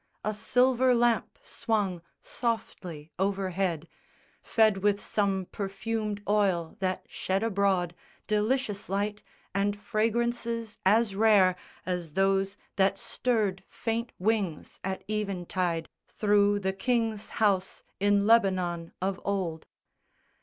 A 0.23 0.33
silver 0.33 0.95
lamp 0.95 1.37
swung 1.43 2.01
softly 2.23 3.11
overhead, 3.19 3.87
Fed 4.41 4.77
with 4.79 4.99
some 4.99 5.45
perfumed 5.51 6.23
oil 6.27 6.75
that 6.79 7.05
shed 7.07 7.43
abroad 7.43 7.93
Delicious 8.25 8.89
light 8.89 9.21
and 9.53 9.79
fragrances 9.79 10.79
as 10.87 11.15
rare 11.15 11.55
As 11.85 12.13
those 12.13 12.57
that 12.77 12.97
stirred 12.97 13.63
faint 13.67 14.11
wings 14.17 14.79
at 14.83 15.03
eventide 15.07 15.87
Through 16.07 16.61
the 16.61 16.73
King's 16.73 17.29
House 17.37 17.83
in 17.99 18.25
Lebanon 18.25 18.93
of 19.03 19.21
old. 19.23 19.67